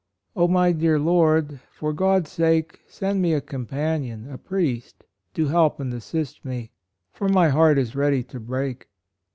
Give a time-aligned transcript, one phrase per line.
[0.35, 1.59] my dear Lord!
[1.71, 5.03] for God's sake send me a companion, a priest,
[5.35, 6.71] to help and assist me,
[7.11, 8.87] for my heart is ready to break.